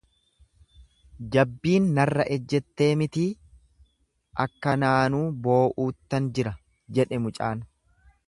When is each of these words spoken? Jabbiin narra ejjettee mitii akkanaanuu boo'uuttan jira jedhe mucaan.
Jabbiin 1.35 1.89
narra 1.97 2.25
ejjettee 2.35 2.87
mitii 3.01 3.27
akkanaanuu 4.45 5.21
boo'uuttan 5.49 6.33
jira 6.39 6.57
jedhe 6.99 7.21
mucaan. 7.27 7.63